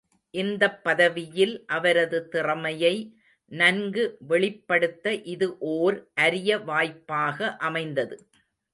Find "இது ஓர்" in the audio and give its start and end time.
5.29-5.97